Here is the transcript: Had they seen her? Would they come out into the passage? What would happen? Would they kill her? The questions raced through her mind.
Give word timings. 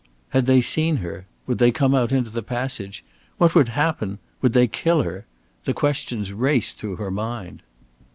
Had 0.29 0.47
they 0.47 0.61
seen 0.61 0.95
her? 0.97 1.27
Would 1.45 1.59
they 1.59 1.69
come 1.71 1.93
out 1.93 2.11
into 2.11 2.31
the 2.31 2.41
passage? 2.41 3.03
What 3.37 3.53
would 3.53 3.69
happen? 3.69 4.17
Would 4.41 4.53
they 4.53 4.65
kill 4.65 5.03
her? 5.03 5.27
The 5.65 5.75
questions 5.75 6.33
raced 6.33 6.79
through 6.79 6.95
her 6.95 7.11
mind. 7.11 7.61